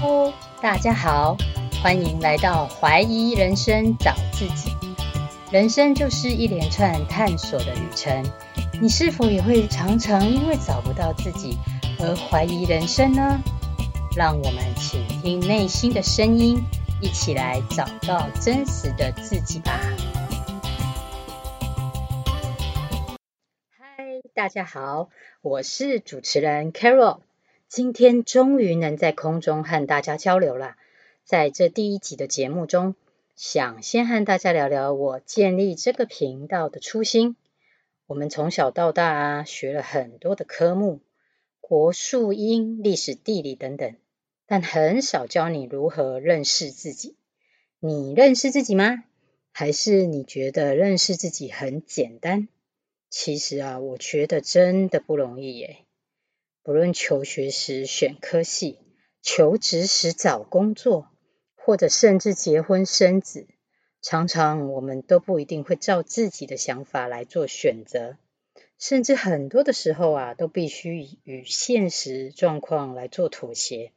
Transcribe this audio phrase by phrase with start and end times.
[0.00, 0.32] 哦，
[0.62, 1.36] 大家好，
[1.82, 4.70] 欢迎来到怀疑人生找自己。
[5.50, 8.24] 人生就是一连串探索的旅程，
[8.80, 11.58] 你是否也会常常因为找不到自己
[11.98, 13.40] 而怀疑人生呢？
[14.16, 16.62] 让我们倾听内心的声音，
[17.02, 19.80] 一起来找到真实的自己吧。
[23.76, 25.08] 嗨，大家好，
[25.42, 27.18] 我是主持人 Carol。
[27.68, 30.76] 今天终于能在空中和大家交流了。
[31.22, 32.94] 在这第一集的节目中，
[33.36, 37.36] 想先和大家聊聊我建立这个频道的初心。
[38.06, 41.00] 我们从小到大啊，学了很多的科目，
[41.60, 43.96] 国术英、历史、地理等等，
[44.46, 47.16] 但很少教你如何认识自己。
[47.80, 49.04] 你认识自己吗？
[49.52, 52.48] 还是你觉得认识自己很简单？
[53.10, 55.84] 其实啊，我觉得真的不容易耶。
[56.68, 58.78] 不论求学时选科系，
[59.22, 61.08] 求职时找工作，
[61.54, 63.46] 或者甚至结婚生子，
[64.02, 68.18] 常常我们都不一定会照自己的想法来做选择，
[68.78, 73.92] 甚至很多的时候啊，都必须与现实状况来做妥协。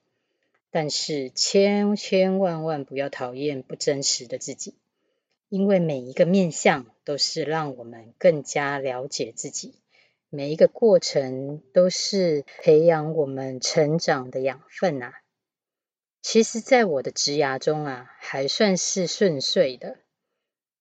[0.70, 4.76] 但是千千万万不要讨厌不真实的自己，
[5.50, 9.76] 因为每一个面向都是让我们更加了解自己。
[10.34, 15.14] 每一个过程都是培养我们成长的养分啊。
[16.22, 19.98] 其实，在我的职涯中啊，还算是顺遂的。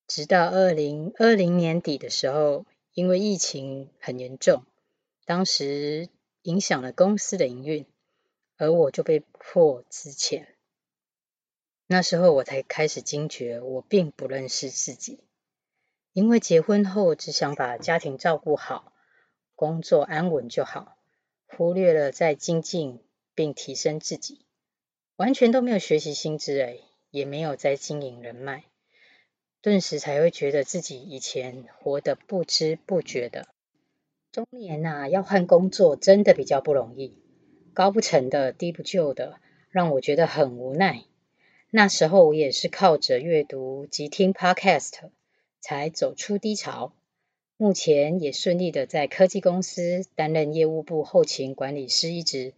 [0.07, 4.65] 直到二零二零年底的时候，因为疫情很严重，
[5.25, 6.09] 当时
[6.43, 7.87] 影响了公司的营运，
[8.57, 10.47] 而我就被迫资遣。
[11.89, 15.19] 那时候我才开始惊觉，我并不认识自己，
[16.13, 18.90] 因为结婚后只想把家庭照顾好。
[19.61, 20.97] 工作安稳就好，
[21.47, 22.99] 忽略了在精进
[23.35, 24.47] 并提升自己，
[25.17, 26.81] 完全都没有学习新知诶，
[27.11, 28.65] 也没有在经营人脉，
[29.61, 33.49] 顿时才会觉得自己以前活得不知不觉的。
[34.33, 37.23] 中年呐，要换工作真的比较不容易，
[37.75, 41.05] 高不成的低不就的，让我觉得很无奈。
[41.69, 45.11] 那时候我也是靠着阅读及听 Podcast
[45.61, 46.95] 才走出低潮。
[47.63, 52.55] 目前也顺利的在科技公司担任业务部后勤管理师一职，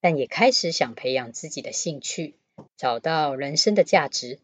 [0.00, 2.34] 但也开始想培养自己的兴趣，
[2.76, 4.40] 找到人生的价值。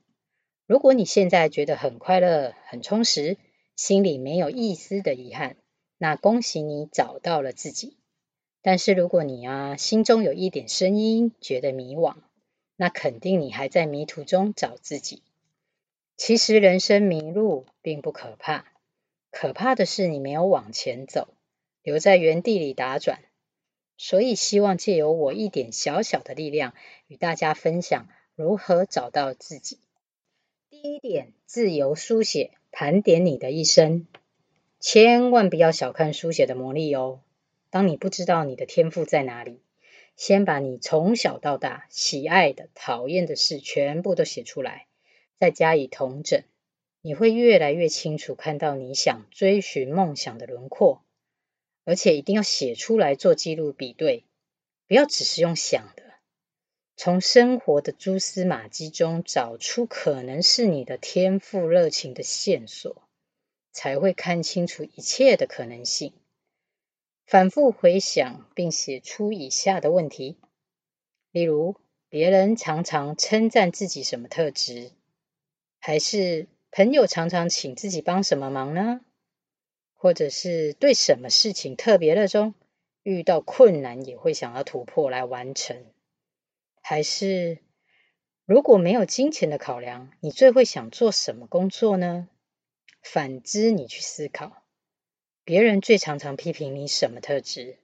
[0.65, 3.37] 如果你现在觉得很快乐、很充实，
[3.75, 5.56] 心里没有一丝的遗憾，
[5.99, 7.97] 那恭喜你找到了自己。
[8.62, 12.15] 但是如果你啊心中有一点声音觉得迷惘，
[12.77, 15.25] 那肯定你还在迷途中找自己。
[16.16, 18.66] 其实人生迷路并不可怕。
[19.39, 21.29] 可怕的是你没有往前走，
[21.83, 23.23] 留在原地里打转。
[23.99, 26.73] 所以希望借由我一点小小的力量，
[27.07, 29.79] 与大家分享如何找到自己。
[30.71, 34.07] 第一点，自由书写，盘点你的一生。
[34.81, 37.21] 千万不要小看书写的魔力哦。
[37.69, 39.61] 当你不知道你的天赋在哪里，
[40.17, 44.87] 先把你从小到大喜爱的、讨厌的事全部都写出来，
[45.39, 46.43] 再加以统整。
[47.06, 51.05] 你会越来越清楚看到你想追寻梦想的轮廓，
[51.84, 54.25] 而且一定要写出来做记录比对，
[54.89, 56.03] 不要只是用想的。
[56.97, 63.09] 从生活的蛛丝马迹中找出可能是你的天赋热情的线索，
[63.71, 66.12] 才会看清楚一切的可能性。
[67.25, 70.39] 反复回想并写出以下的问题，
[71.31, 71.77] 例如
[72.09, 74.91] 别人常常称赞自己什么特质，
[75.78, 79.00] 还是朋友常常请自己帮什么忙呢？
[79.94, 82.54] 或者是对什么事情特别热衷，
[83.03, 85.87] 遇到困难也会想要突破来完成？
[86.82, 87.59] 还是
[88.44, 92.28] 如果没有金钱的考量，你最会想做什么工作呢？
[93.03, 94.62] 反之，你去思考，
[95.44, 97.78] 别人最常常批评你什么特质？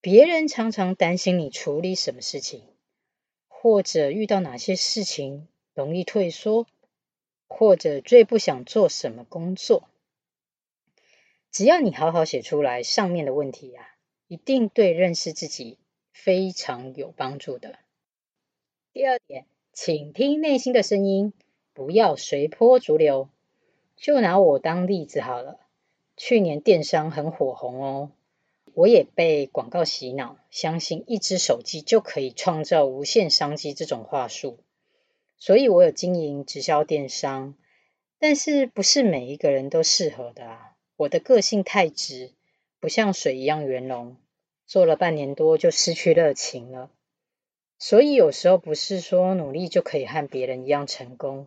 [0.00, 2.62] 别人常常担心你处理什么事情？
[3.48, 6.66] 或者遇到哪些事情容易退缩？
[7.48, 9.88] 或者最不想做什么工作？
[11.50, 13.94] 只要你好好写出来，上面的问题呀、啊，
[14.26, 15.78] 一定对认识自己
[16.12, 17.78] 非常有帮助的。
[18.92, 21.32] 第二点，请听内心的声音，
[21.72, 23.28] 不要随波逐流。
[23.96, 25.60] 就拿我当例子好了，
[26.16, 28.10] 去年电商很火红哦，
[28.72, 34.58] 我也被广告洗脑，相信一只手机就可以创造无限商机这种话术。
[35.44, 37.54] 所以我有经营直销电商，
[38.18, 40.72] 但是不是每一个人都适合的啊。
[40.96, 42.32] 我的个性太直，
[42.80, 44.16] 不像水一样圆融，
[44.64, 46.90] 做了半年多就失去热情了。
[47.78, 51.46] 所以有时候不是说努力就可以和别人一样成功，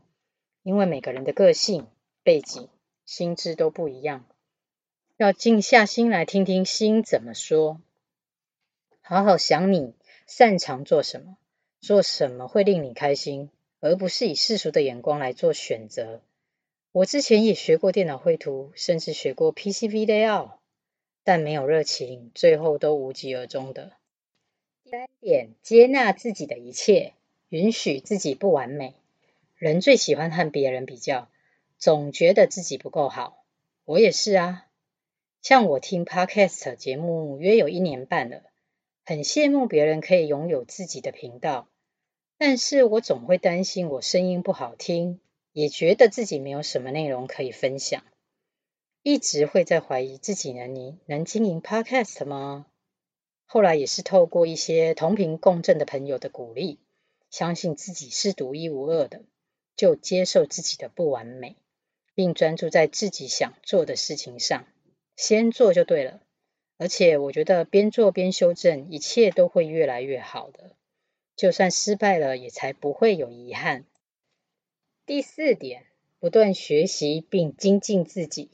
[0.62, 1.88] 因为每个人的个性、
[2.22, 2.70] 背景、
[3.04, 4.26] 心智都不一样，
[5.16, 7.82] 要静下心来听听心怎么说，
[9.02, 9.96] 好好想你
[10.28, 11.38] 擅长做什么，
[11.82, 16.22] 做什么会令你开心，而不是以世俗的眼光来做选择。
[16.92, 20.52] 我之前也学过电脑绘图，甚至学过 PCB layout，
[21.24, 23.94] 但没有热情，最后都无疾而终的。
[24.84, 27.14] 第三点，接纳自己的一切，
[27.50, 28.96] 允许自己不完美。
[29.58, 31.30] 人最喜欢和别人比较，
[31.78, 33.44] 总觉得自己不够好。
[33.86, 34.66] 我也是啊，
[35.42, 38.44] 像我听 Podcast 节目约有一年半了，
[39.06, 41.68] 很羡慕别人可以拥有自己的频道，
[42.40, 45.20] 但是我总会担心我声音不好听，
[45.54, 48.04] 也觉得自己没有什么内容可以分享，
[49.02, 52.68] 一直会在怀疑自己能你能经营 Podcast 吗？
[53.46, 56.80] 后来也是透过一些同频共振的朋友的鼓励，
[57.32, 59.24] 相信自己是独一无二的，
[59.76, 61.56] 就接受自己的不完美，
[62.14, 64.68] 并专注在自己想做的事情上，
[65.16, 66.22] 先做就对了。
[66.78, 70.76] 而且我觉得边做边修正，一切都会越来越好的。
[71.38, 73.86] 就算失败了，也才不会有遗憾。
[75.06, 75.86] 第四点，
[76.20, 78.50] 不断学习并精进自己。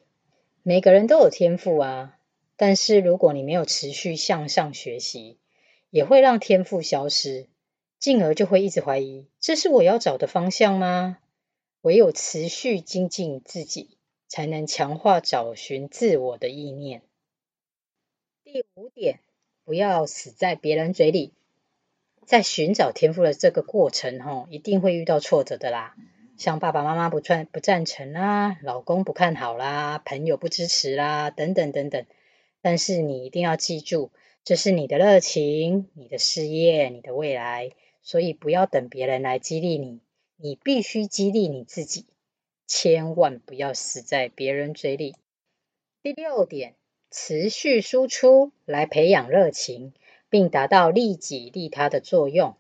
[0.62, 2.20] 每个人都有天赋啊。
[2.56, 5.40] 但是如果你没有持续向上学习，
[5.90, 7.48] 也会让天赋消失，
[8.00, 11.18] 进而就会一直怀疑，这是我要找的方向吗？
[11.82, 13.98] 唯有持续精进自己，
[14.28, 17.02] 才能强化找寻自我的意念。
[18.44, 19.20] 第五点，
[19.64, 21.34] 不要死在别人嘴里。
[22.26, 25.96] 在寻找天赋的这个过程，吼，一定会遇到挫折的啦，
[26.38, 32.06] 像爸爸妈妈不赞不赞成啦，老公不看好啦，朋友不支持啦，等等等等。
[32.62, 34.12] 但是你一定要记住，
[34.44, 37.72] 这是你的热情、你的事业、你的未来，
[38.02, 40.00] 所以不要等别人来激励你，
[40.38, 42.06] 你必须激励你自己，
[42.68, 45.16] 千万不要死在别人嘴里。
[46.02, 46.76] 第六点，
[47.12, 49.94] 持续输出来培养热情，
[50.34, 52.56] 并达到利己利他的作用。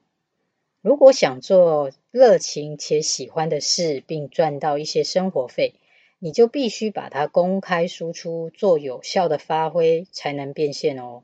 [0.83, 5.73] 如果想做热情且喜欢的事，并赚到一些生活费。
[6.19, 11.23] 你就必须把它公开输出，做有效的发挥，才能变现哦。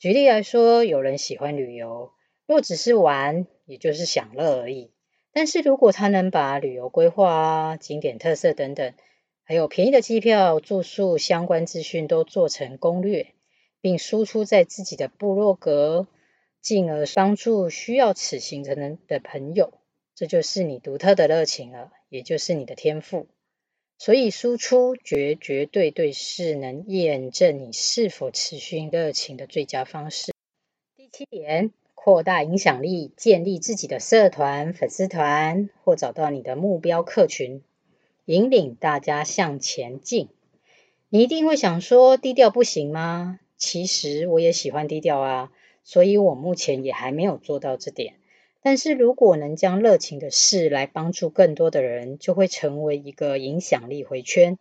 [0.00, 2.10] 举例来说，有人喜欢旅游，
[2.46, 4.90] 若只是玩，也就是享乐而已。
[5.32, 8.92] 但是如果他能把旅游规划啊、景点特色等等，
[9.44, 13.28] 还有便宜的机票、住宿相关资讯都做成攻略，
[13.80, 16.06] 并输出在自己的部落格，
[16.60, 19.72] 进而帮助需要此行程的朋友，
[20.14, 23.26] 这就是你独特的热情了，也就是你的天赋。
[23.98, 30.32] 所以输出绝绝对对是能验证你是否持续热情的最佳方式。
[30.96, 37.62] 第七点，扩大影响力，建立自己的社团、粉丝团，或找到你的目标客群，
[38.24, 40.28] 引领大家向前进。
[41.10, 43.38] 你一定会想说，低调不行吗？
[43.60, 45.52] 其实我也喜欢低调啊，
[45.84, 48.14] 所以我目前也还没有做到这点。
[48.62, 54.58] 但是如果能将热情的事来帮助更多的人，就会成为一个影响力回圈，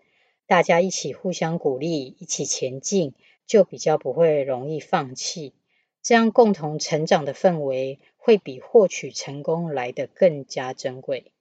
[0.48, 3.14] 大家一起互相鼓励，一起前进，
[3.48, 5.54] 就比较不会容易放弃。
[6.02, 11.32] 这样共同成长的氛围，会比获取成功来得更加珍贵。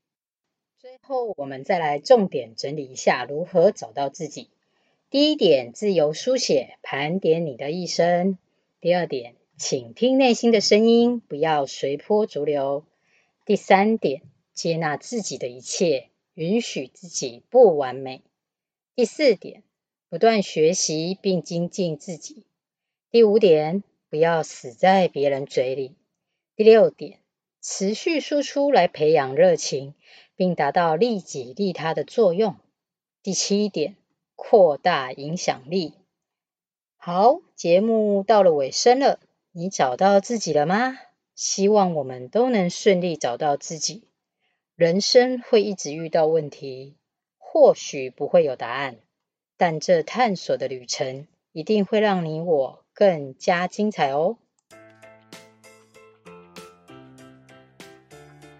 [0.78, 4.48] 最后，我们再来重点整理一下如何找到自己。
[5.10, 8.36] 第一点，自由书写，盘点你的一生。
[8.80, 9.34] 第二点。
[9.56, 12.84] 倾听内心的声音，不要随波逐流。
[13.44, 14.22] 第三点，
[14.54, 18.22] 接纳自己的一切，允许自己不完美。
[18.94, 19.64] 第四点，
[20.08, 22.44] 不断学习并精进自己。
[23.10, 25.96] 第五点，不要死在别人嘴里。
[26.54, 27.18] 第六点，
[27.60, 29.94] 持续输出来培养热情，
[30.36, 32.54] 并达到利己利他的作用。
[33.24, 33.96] 第七点，
[34.40, 35.94] 扩大影响力。
[36.96, 39.18] 好，节目到了尾声了。
[39.50, 40.96] 你找到自己了吗？
[41.34, 44.04] 希望我们都能顺利找到自己。
[44.76, 46.96] 人生会一直遇到问题，
[47.36, 48.98] 或许不会有答案，
[49.56, 54.38] 但这探索的旅程一定会让你我更加精彩哦。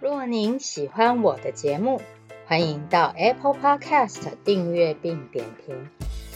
[0.00, 2.00] 若您喜欢我的节目，
[2.48, 5.76] 欢迎到 Apple Podcast 订阅并点评。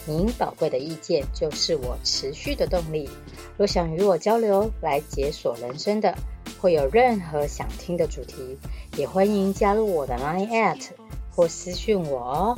[0.05, 3.09] 您宝贵的意见就是我持续的动力。
[3.57, 6.15] 若想与我交流，来解锁人生的，
[6.61, 8.55] 或有任何想听的主题，
[8.95, 10.77] 也欢迎加入我的 Line@
[11.31, 12.57] 或私讯我哦。